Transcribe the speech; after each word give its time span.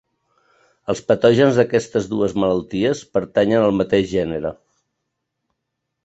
Els 0.91 1.01
patògens 1.09 1.59
d'aquestes 1.59 2.07
dues 2.13 2.33
malalties 2.43 3.03
pertanyen 3.17 3.65
al 3.65 3.75
mateix 3.83 4.09
gènere. 4.13 4.53